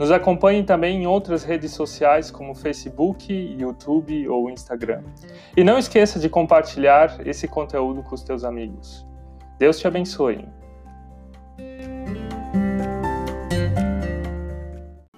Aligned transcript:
Nos 0.00 0.10
acompanhe 0.10 0.62
também 0.62 1.02
em 1.02 1.06
outras 1.06 1.44
redes 1.44 1.72
sociais 1.72 2.30
como 2.30 2.54
Facebook, 2.54 3.30
YouTube 3.30 4.26
ou 4.30 4.48
Instagram. 4.48 5.02
E 5.54 5.62
não 5.62 5.76
esqueça 5.76 6.18
de 6.18 6.26
compartilhar 6.26 7.20
esse 7.26 7.46
conteúdo 7.46 8.02
com 8.02 8.14
os 8.14 8.22
teus 8.22 8.42
amigos. 8.42 9.06
Deus 9.58 9.78
te 9.78 9.86
abençoe. 9.86 10.48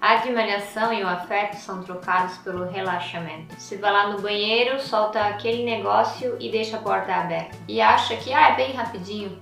A 0.01 0.15
admiração 0.15 0.91
e 0.91 1.01
o 1.01 1.07
afeto 1.07 1.55
são 1.55 1.81
trocados 1.81 2.37
pelo 2.39 2.65
relaxamento. 2.65 3.55
Você 3.57 3.77
vai 3.77 3.93
lá 3.93 4.11
no 4.11 4.21
banheiro, 4.21 4.81
solta 4.81 5.21
aquele 5.27 5.63
negócio 5.63 6.35
e 6.41 6.51
deixa 6.51 6.75
a 6.75 6.81
porta 6.81 7.15
aberta. 7.15 7.57
E 7.69 7.79
acha 7.79 8.17
que 8.17 8.33
ah, 8.33 8.49
é 8.49 8.55
bem 8.57 8.73
rapidinho. 8.73 9.41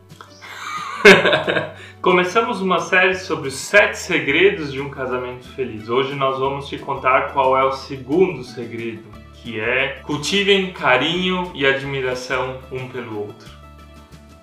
Começamos 2.02 2.62
uma 2.62 2.80
série 2.80 3.16
sobre 3.16 3.50
os 3.50 3.56
sete 3.56 3.98
segredos 3.98 4.72
de 4.72 4.82
um 4.82 4.90
casamento 4.90 5.48
feliz. 5.50 5.90
Hoje 5.90 6.16
nós 6.16 6.40
vamos 6.40 6.68
te 6.68 6.78
contar 6.78 7.34
qual 7.34 7.58
é 7.58 7.64
o 7.64 7.72
segundo 7.72 8.44
segredo, 8.44 9.04
que 9.36 9.60
é 9.60 10.00
cultivem 10.04 10.72
carinho 10.74 11.52
e 11.54 11.66
admiração 11.66 12.60
um 12.72 12.88
pelo 12.88 13.20
outro. 13.20 13.50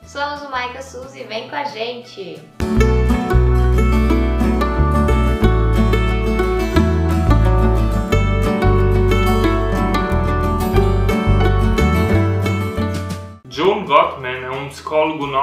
Somos 0.03 0.43
o 0.43 0.51
Maica 0.51 0.83
Suzy, 0.83 1.25
vem 1.25 1.49
com 1.49 1.57
a 1.57 1.65
gente! 1.65 2.41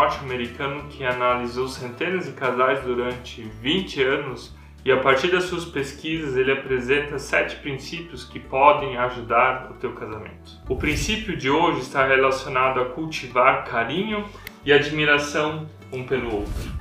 Norte-americano 0.05 0.83
que 0.87 1.03
analisou 1.03 1.67
centenas 1.67 2.25
de 2.25 2.33
casais 2.33 2.83
durante 2.83 3.41
20 3.41 4.03
anos 4.03 4.55
e 4.83 4.91
a 4.91 4.97
partir 4.97 5.29
das 5.29 5.45
suas 5.45 5.65
pesquisas 5.65 6.37
ele 6.37 6.51
apresenta 6.51 7.17
sete 7.17 7.55
princípios 7.55 8.23
que 8.23 8.39
podem 8.39 8.97
ajudar 8.97 9.71
o 9.71 9.73
teu 9.73 9.93
casamento. 9.93 10.51
O 10.69 10.75
princípio 10.75 11.35
de 11.35 11.49
hoje 11.49 11.79
está 11.79 12.05
relacionado 12.05 12.79
a 12.79 12.85
cultivar 12.85 13.65
carinho 13.65 14.23
e 14.63 14.71
admiração 14.71 15.67
um 15.91 16.03
pelo 16.03 16.35
outro. 16.35 16.71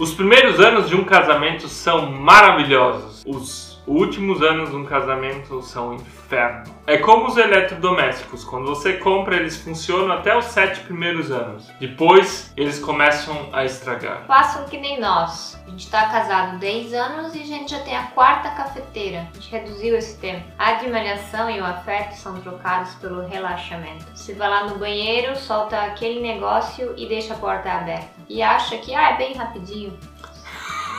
Os 0.00 0.14
primeiros 0.14 0.58
anos 0.60 0.88
de 0.88 0.96
um 0.96 1.04
casamento 1.04 1.68
são 1.68 2.10
maravilhosos. 2.10 3.22
Os 3.26 3.73
últimos 3.86 4.42
anos 4.42 4.70
de 4.70 4.76
um 4.76 4.84
casamento 4.84 5.62
são 5.62 5.90
um 5.90 5.94
inferno. 5.94 6.64
É 6.86 6.98
como 6.98 7.26
os 7.26 7.36
eletrodomésticos, 7.36 8.44
quando 8.44 8.66
você 8.66 8.94
compra, 8.94 9.36
eles 9.36 9.56
funcionam 9.56 10.12
até 10.12 10.36
os 10.36 10.46
sete 10.46 10.80
primeiros 10.80 11.30
anos. 11.30 11.70
Depois, 11.80 12.52
eles 12.56 12.78
começam 12.78 13.48
a 13.52 13.64
estragar. 13.64 14.24
Façam 14.26 14.64
que 14.64 14.78
nem 14.78 15.00
nós. 15.00 15.58
A 15.66 15.70
gente 15.70 15.84
está 15.84 16.08
casado 16.08 16.58
10 16.58 16.92
anos 16.92 17.34
e 17.34 17.40
a 17.40 17.46
gente 17.46 17.70
já 17.70 17.80
tem 17.80 17.96
a 17.96 18.04
quarta 18.08 18.50
cafeteira. 18.50 19.26
A 19.30 19.34
gente 19.34 19.50
reduziu 19.50 19.96
esse 19.96 20.18
tempo. 20.18 20.44
A 20.58 20.70
admiração 20.70 21.50
e 21.50 21.60
o 21.60 21.64
afeto 21.64 22.14
são 22.16 22.40
trocados 22.40 22.94
pelo 22.96 23.26
relaxamento. 23.26 24.04
Você 24.14 24.34
vai 24.34 24.48
lá 24.48 24.64
no 24.66 24.78
banheiro, 24.78 25.36
solta 25.36 25.80
aquele 25.80 26.20
negócio 26.20 26.94
e 26.96 27.06
deixa 27.06 27.34
a 27.34 27.38
porta 27.38 27.70
aberta. 27.72 28.08
E 28.28 28.42
acha 28.42 28.76
que 28.78 28.94
ah, 28.94 29.10
é 29.10 29.16
bem 29.16 29.34
rapidinho. 29.34 29.98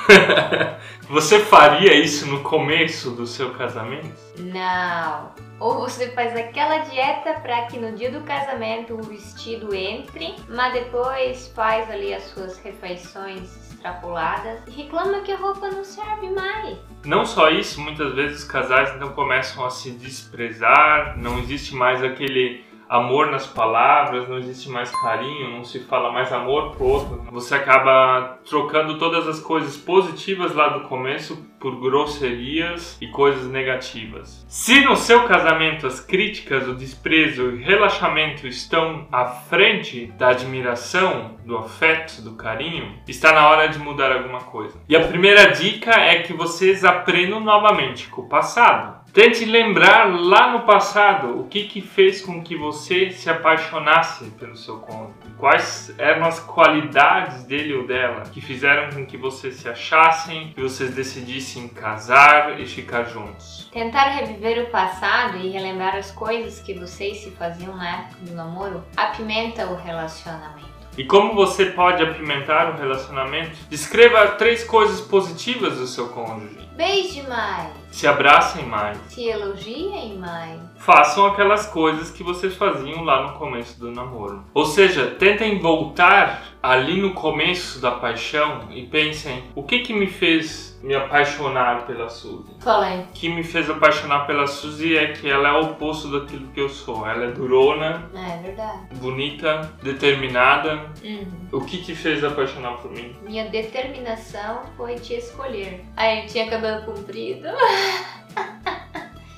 você 1.10 1.40
faria 1.40 1.94
isso 1.94 2.28
no 2.28 2.42
começo 2.42 3.12
do 3.12 3.26
seu 3.26 3.52
casamento? 3.52 4.16
Não. 4.38 5.32
Ou 5.60 5.80
você 5.80 6.10
faz 6.10 6.36
aquela 6.36 6.80
dieta 6.80 7.34
para 7.42 7.64
que 7.68 7.78
no 7.78 7.96
dia 7.96 8.12
do 8.12 8.22
casamento 8.22 8.94
o 8.94 9.04
vestido 9.04 9.74
entre, 9.74 10.36
mas 10.50 10.74
depois 10.74 11.48
faz 11.56 11.90
ali 11.90 12.14
as 12.14 12.24
suas 12.24 12.58
refeições 12.60 13.66
extrapoladas 13.72 14.60
e 14.68 14.72
reclama 14.72 15.22
que 15.22 15.32
a 15.32 15.38
roupa 15.38 15.70
não 15.70 15.84
serve 15.84 16.30
mais. 16.32 16.78
Não 17.06 17.26
só 17.26 17.50
isso, 17.50 17.80
muitas 17.80 18.14
vezes 18.16 18.40
os 18.40 18.44
casais 18.44 18.94
então 18.96 19.10
começam 19.14 19.64
a 19.64 19.70
se 19.70 19.92
desprezar, 19.92 21.18
não 21.18 21.40
existe 21.40 21.74
mais 21.76 22.04
aquele 22.04 22.66
amor 22.90 23.32
nas 23.32 23.48
palavras, 23.48 24.28
não 24.28 24.38
existe 24.38 24.70
mais 24.70 24.92
carinho, 25.02 25.52
não 25.52 25.64
se 25.64 25.80
fala 25.80 26.12
mais 26.12 26.32
amor 26.32 26.76
pro 26.76 26.86
outro. 26.86 27.26
Você 27.32 27.56
acaba 27.56 28.40
trocando 28.48 28.98
todas 28.98 29.28
as 29.28 29.40
coisas 29.40 29.78
positivas 29.78 30.54
lá 30.54 30.70
do 30.70 30.88
começo 30.88 31.46
por 31.60 31.80
grosserias 31.80 32.98
e 33.02 33.08
coisas 33.08 33.50
negativas. 33.50 34.46
Se 34.48 34.82
no 34.82 34.96
seu 34.96 35.24
casamento 35.24 35.88
as 35.88 36.00
críticas, 36.00 36.68
o 36.68 36.76
desprezo 36.76 37.44
e 37.44 37.56
o 37.56 37.64
relaxamento 37.64 38.46
estão 38.46 39.08
à 39.12 39.26
frente 39.26 40.08
da 40.18 40.30
admiração, 40.30 41.36
do 41.44 41.58
afeto, 41.58 42.22
do 42.22 42.34
carinho, 42.34 43.00
está 43.08 43.34
na 43.34 43.50
hora 43.50 43.68
de 43.68 43.80
mudar 43.80 44.12
alguma 44.12 44.42
coisa. 44.42 44.80
E 44.88 44.96
a 44.96 45.08
primeira 45.08 45.52
dica 45.52 45.92
é 45.92 46.22
que 46.22 46.34
vocês 46.34 46.84
aprendam 46.86 47.40
novamente 47.40 48.08
com 48.10 48.22
o 48.22 48.30
passado. 48.30 49.05
Tente 49.16 49.46
lembrar 49.46 50.14
lá 50.14 50.52
no 50.52 50.64
passado 50.66 51.40
o 51.40 51.48
que, 51.48 51.70
que 51.70 51.80
fez 51.80 52.22
com 52.22 52.44
que 52.44 52.54
você 52.54 53.12
se 53.12 53.30
apaixonasse 53.30 54.26
pelo 54.32 54.58
seu 54.58 54.80
cônjuge. 54.80 55.14
Quais 55.38 55.96
eram 55.98 56.26
as 56.26 56.42
qualidades 56.42 57.46
dele 57.46 57.76
ou 57.76 57.88
dela 57.88 58.24
que 58.24 58.42
fizeram 58.42 58.90
com 58.90 59.06
que 59.06 59.16
vocês 59.16 59.56
se 59.56 59.70
achassem, 59.70 60.52
que 60.54 60.60
vocês 60.60 60.94
decidissem 60.94 61.70
casar 61.70 62.60
e 62.60 62.66
ficar 62.66 63.06
juntos. 63.06 63.70
Tentar 63.72 64.10
reviver 64.10 64.64
o 64.64 64.70
passado 64.70 65.38
e 65.38 65.48
relembrar 65.48 65.96
as 65.96 66.12
coisas 66.12 66.60
que 66.60 66.74
vocês 66.74 67.20
se 67.20 67.32
faziam 67.32 67.74
na 67.74 68.00
época 68.00 68.18
do 68.20 68.34
namoro 68.34 68.84
apimenta 68.98 69.66
o 69.68 69.78
relacionamento. 69.78 70.76
E 70.98 71.06
como 71.06 71.34
você 71.34 71.68
pode 71.68 72.04
apimentar 72.04 72.74
o 72.74 72.78
relacionamento? 72.78 73.56
Descreva 73.70 74.28
três 74.34 74.66
coisas 74.66 75.00
positivas 75.00 75.78
do 75.78 75.88
seu 75.88 76.10
cônjuge. 76.10 76.68
Beije 76.76 77.22
mais. 77.24 77.85
Se 77.96 78.06
abracem 78.06 78.66
mais. 78.66 78.98
Se 79.08 79.24
elogiem 79.24 80.18
mais. 80.18 80.60
Façam 80.76 81.28
aquelas 81.28 81.66
coisas 81.66 82.12
que 82.12 82.24
vocês 82.24 82.54
faziam 82.54 83.06
lá 83.06 83.26
no 83.26 83.40
começo 83.40 83.80
do 83.80 83.90
namoro. 83.90 84.44
Ou 84.54 84.66
seja, 84.66 85.12
tentem 85.12 85.60
voltar 85.60 86.44
ali 86.62 87.00
no 87.00 87.14
começo 87.14 87.80
da 87.80 87.92
paixão 87.92 88.68
e 88.70 88.86
pensem: 88.86 89.46
o 89.56 89.64
que 89.64 89.80
que 89.80 89.94
me 89.94 90.08
fez 90.08 90.76
me 90.86 90.94
apaixonar 90.94 91.88
pela 91.88 92.08
Suzy. 92.08 92.54
Qual 92.64 92.84
é? 92.84 92.98
O 92.98 93.08
que 93.12 93.28
me 93.28 93.44
fez 93.44 93.68
apaixonar 93.68 94.28
pela 94.28 94.46
Suzy 94.46 94.96
é 94.96 95.14
que 95.14 95.28
ela 95.28 95.50
é 95.50 95.52
o 95.54 95.72
oposto 95.72 96.08
daquilo 96.12 96.48
que 96.50 96.62
eu 96.62 96.70
sou. 96.70 97.08
Ela 97.08 97.26
é 97.26 97.32
durona. 97.32 98.08
É 98.14 98.38
verdade. 98.38 98.94
Bonita, 98.94 99.74
determinada. 99.82 100.92
Uhum. 101.04 101.48
O 101.52 101.62
que 101.62 101.84
te 101.84 101.96
fez 101.96 102.24
apaixonar 102.24 102.78
por 102.78 102.92
mim? 102.92 103.16
Minha 103.24 103.50
determinação 103.50 104.62
foi 104.78 104.96
te 104.96 105.16
escolher. 105.16 105.84
Aí 105.98 106.22
eu 106.22 106.28
tinha 106.28 106.48
cabelo 106.48 106.86
comprido. 106.86 107.48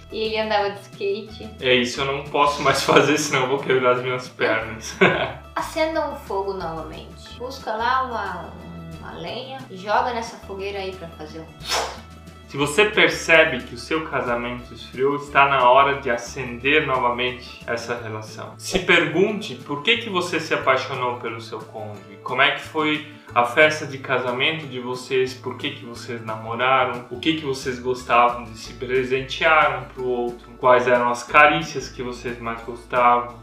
E 0.09 0.19
ele 0.19 0.39
andava 0.39 0.71
de 0.71 0.79
skate. 0.79 1.49
É 1.59 1.75
isso, 1.75 1.99
eu 2.01 2.05
não 2.05 2.23
posso 2.23 2.61
mais 2.61 2.81
fazer, 2.81 3.17
senão 3.17 3.43
eu 3.43 3.49
vou 3.49 3.59
quebrar 3.59 3.97
as 3.97 4.01
minhas 4.01 4.29
pernas. 4.29 4.95
Acenda 5.53 6.09
um 6.09 6.15
fogo 6.15 6.53
novamente. 6.53 7.37
Busca 7.37 7.75
lá 7.75 8.03
uma, 8.03 8.53
uma 8.99 9.11
lenha 9.19 9.59
e 9.69 9.75
joga 9.75 10.13
nessa 10.13 10.37
fogueira 10.37 10.79
aí 10.79 10.95
para 10.95 11.09
fazer 11.09 11.41
um. 11.41 12.06
Se 12.47 12.55
você 12.55 12.85
percebe 12.85 13.61
que 13.61 13.75
o 13.75 13.77
seu 13.77 14.05
casamento 14.05 14.73
esfriou, 14.73 15.17
está 15.17 15.49
na 15.49 15.69
hora 15.69 15.99
de 15.99 16.09
acender 16.09 16.87
novamente 16.87 17.59
essa 17.67 17.99
relação. 18.01 18.53
Se 18.57 18.79
pergunte 18.79 19.55
por 19.55 19.83
que, 19.83 19.97
que 19.97 20.09
você 20.09 20.39
se 20.39 20.53
apaixonou 20.53 21.17
pelo 21.17 21.41
seu 21.41 21.59
cônjuge, 21.59 22.17
como 22.23 22.41
é 22.41 22.51
que 22.51 22.61
foi 22.61 23.05
a 23.35 23.43
festa 23.43 23.85
de 23.85 23.97
casamento 23.97 24.65
de 24.65 24.79
vocês, 24.79 25.33
por 25.33 25.57
que, 25.57 25.71
que 25.71 25.85
vocês 25.85 26.23
namoraram, 26.23 27.05
o 27.11 27.19
que, 27.19 27.33
que 27.33 27.45
vocês 27.45 27.79
gostavam 27.79 28.45
de 28.45 28.57
se 28.57 28.73
presentear 28.75 29.83
um 29.83 29.93
pro 29.93 30.05
outro, 30.05 30.49
quais 30.57 30.87
eram 30.87 31.09
as 31.09 31.23
carícias 31.23 31.89
que 31.89 32.01
vocês 32.01 32.39
mais 32.39 32.61
gostavam, 32.61 33.35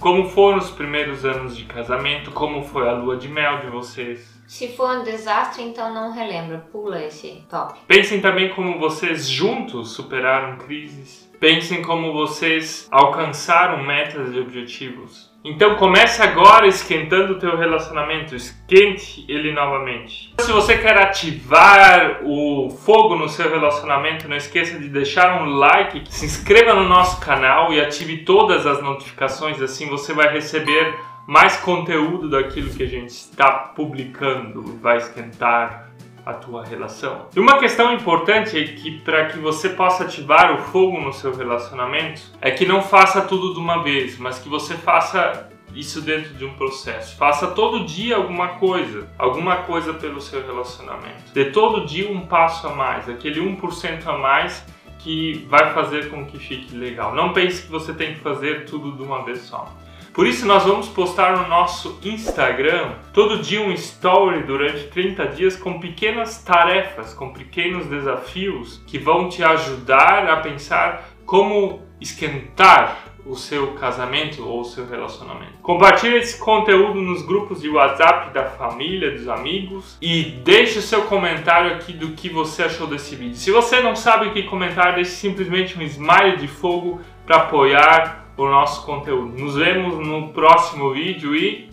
como 0.00 0.28
foram 0.28 0.58
os 0.58 0.70
primeiros 0.70 1.24
anos 1.24 1.56
de 1.56 1.64
casamento, 1.64 2.32
como 2.32 2.64
foi 2.64 2.88
a 2.88 2.92
lua 2.92 3.16
de 3.16 3.28
mel 3.28 3.60
de 3.60 3.68
vocês. 3.68 4.37
Se 4.48 4.68
for 4.68 4.96
um 4.96 5.02
desastre, 5.04 5.62
então 5.62 5.92
não 5.92 6.10
relembra, 6.10 6.66
pula 6.72 7.04
esse 7.04 7.44
top. 7.50 7.78
Pensem 7.86 8.18
também 8.18 8.48
como 8.48 8.78
vocês 8.78 9.28
juntos 9.28 9.92
superaram 9.92 10.56
crises. 10.56 11.30
Pensem 11.38 11.82
como 11.82 12.14
vocês 12.14 12.88
alcançaram 12.90 13.84
metas 13.84 14.34
e 14.34 14.40
objetivos. 14.40 15.30
Então 15.44 15.76
comece 15.76 16.20
agora 16.20 16.66
esquentando 16.66 17.34
o 17.34 17.38
teu 17.38 17.56
relacionamento, 17.56 18.34
esquente 18.34 19.24
ele 19.28 19.52
novamente. 19.52 20.34
Se 20.40 20.50
você 20.50 20.78
quer 20.78 20.96
ativar 21.00 22.22
o 22.24 22.70
fogo 22.70 23.14
no 23.16 23.28
seu 23.28 23.48
relacionamento, 23.48 24.28
não 24.28 24.36
esqueça 24.36 24.78
de 24.78 24.88
deixar 24.88 25.42
um 25.42 25.46
like, 25.56 26.02
se 26.10 26.26
inscreva 26.26 26.74
no 26.74 26.88
nosso 26.88 27.20
canal 27.20 27.72
e 27.72 27.80
ative 27.80 28.24
todas 28.24 28.66
as 28.66 28.82
notificações, 28.82 29.62
assim 29.62 29.88
você 29.88 30.12
vai 30.12 30.32
receber 30.32 30.98
mais 31.28 31.58
conteúdo 31.58 32.30
daquilo 32.30 32.70
que 32.70 32.82
a 32.82 32.86
gente 32.86 33.10
está 33.10 33.50
publicando 33.50 34.78
vai 34.80 34.96
esquentar 34.96 35.90
a 36.24 36.32
tua 36.32 36.64
relação. 36.64 37.26
E 37.36 37.38
uma 37.38 37.58
questão 37.58 37.92
importante 37.92 38.58
é 38.58 38.64
que 38.64 39.00
para 39.00 39.26
que 39.26 39.38
você 39.38 39.68
possa 39.68 40.04
ativar 40.04 40.54
o 40.54 40.62
fogo 40.72 40.98
no 40.98 41.12
seu 41.12 41.36
relacionamento 41.36 42.22
é 42.40 42.50
que 42.50 42.64
não 42.64 42.80
faça 42.80 43.20
tudo 43.20 43.52
de 43.52 43.60
uma 43.60 43.82
vez, 43.82 44.16
mas 44.16 44.38
que 44.38 44.48
você 44.48 44.74
faça 44.74 45.50
isso 45.74 46.00
dentro 46.00 46.32
de 46.32 46.46
um 46.46 46.54
processo. 46.54 47.14
Faça 47.18 47.48
todo 47.48 47.84
dia 47.84 48.16
alguma 48.16 48.48
coisa, 48.54 49.06
alguma 49.18 49.56
coisa 49.56 49.92
pelo 49.92 50.22
seu 50.22 50.46
relacionamento. 50.46 51.30
Dê 51.34 51.50
todo 51.50 51.84
dia 51.84 52.10
um 52.10 52.20
passo 52.20 52.66
a 52.68 52.74
mais, 52.74 53.06
aquele 53.06 53.38
1% 53.38 54.06
a 54.06 54.16
mais 54.16 54.64
que 54.98 55.46
vai 55.46 55.74
fazer 55.74 56.08
com 56.08 56.24
que 56.24 56.38
fique 56.38 56.74
legal. 56.74 57.14
Não 57.14 57.34
pense 57.34 57.64
que 57.64 57.70
você 57.70 57.92
tem 57.92 58.14
que 58.14 58.20
fazer 58.20 58.64
tudo 58.64 58.92
de 58.92 59.02
uma 59.02 59.22
vez 59.26 59.40
só. 59.40 59.70
Por 60.18 60.26
isso 60.26 60.44
nós 60.46 60.64
vamos 60.64 60.88
postar 60.88 61.36
no 61.36 61.46
nosso 61.46 61.96
Instagram 62.02 62.94
todo 63.12 63.40
dia 63.40 63.60
um 63.60 63.70
story 63.70 64.42
durante 64.42 64.88
30 64.88 65.26
dias 65.26 65.54
com 65.54 65.78
pequenas 65.78 66.42
tarefas, 66.42 67.14
com 67.14 67.32
pequenos 67.32 67.86
desafios 67.86 68.82
que 68.84 68.98
vão 68.98 69.28
te 69.28 69.44
ajudar 69.44 70.28
a 70.28 70.38
pensar 70.38 71.08
como 71.24 71.82
esquentar 72.00 73.04
o 73.24 73.36
seu 73.36 73.74
casamento 73.74 74.44
ou 74.44 74.62
o 74.62 74.64
seu 74.64 74.88
relacionamento. 74.88 75.52
Compartilhe 75.62 76.16
esse 76.16 76.36
conteúdo 76.36 77.00
nos 77.00 77.22
grupos 77.22 77.60
de 77.60 77.68
WhatsApp 77.68 78.34
da 78.34 78.46
família, 78.46 79.12
dos 79.12 79.28
amigos 79.28 79.96
e 80.02 80.24
deixe 80.42 80.80
o 80.80 80.82
seu 80.82 81.02
comentário 81.02 81.76
aqui 81.76 81.92
do 81.92 82.08
que 82.08 82.28
você 82.28 82.64
achou 82.64 82.88
desse 82.88 83.14
vídeo. 83.14 83.36
Se 83.36 83.52
você 83.52 83.80
não 83.80 83.94
sabe 83.94 84.26
o 84.26 84.32
que 84.32 84.42
comentar, 84.42 84.96
deixe 84.96 85.12
simplesmente 85.12 85.78
um 85.78 85.82
smile 85.82 86.38
de 86.38 86.48
fogo 86.48 87.00
para 87.24 87.36
apoiar 87.36 88.27
o 88.38 88.48
nosso 88.48 88.86
conteúdo. 88.86 89.36
Nos 89.36 89.56
vemos 89.56 90.06
no 90.06 90.28
próximo 90.28 90.92
vídeo 90.92 91.34
e 91.34 91.68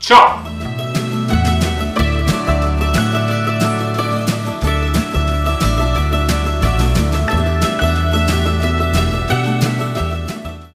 tchau! 0.00 0.73